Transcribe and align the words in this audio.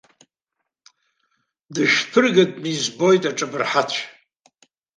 Дышәԥыргатәны 1.73 2.71
збоит 2.83 3.23
аҿабырҳацә. 3.29 4.01